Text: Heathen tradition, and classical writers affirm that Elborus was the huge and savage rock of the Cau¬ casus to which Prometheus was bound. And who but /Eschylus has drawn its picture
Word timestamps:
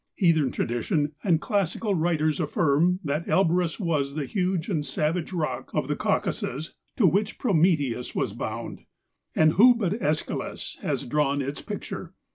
Heathen 0.15 0.51
tradition, 0.51 1.11
and 1.23 1.39
classical 1.39 1.93
writers 1.93 2.39
affirm 2.39 2.99
that 3.03 3.27
Elborus 3.27 3.79
was 3.79 4.15
the 4.15 4.25
huge 4.25 4.67
and 4.67 4.83
savage 4.83 5.31
rock 5.31 5.69
of 5.75 5.87
the 5.87 5.95
Cau¬ 5.95 6.23
casus 6.23 6.73
to 6.97 7.05
which 7.05 7.37
Prometheus 7.37 8.15
was 8.15 8.33
bound. 8.33 8.85
And 9.35 9.51
who 9.51 9.75
but 9.75 9.93
/Eschylus 9.93 10.79
has 10.79 11.05
drawn 11.05 11.39
its 11.39 11.61
picture 11.61 12.15